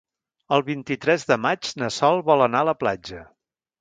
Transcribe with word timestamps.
El 0.55 0.63
vint-i-tres 0.69 1.27
de 1.31 1.37
maig 1.43 1.69
na 1.83 1.91
Sol 1.99 2.25
vol 2.31 2.43
anar 2.47 2.63
a 2.67 2.71
la 2.71 2.77
platja. 2.81 3.21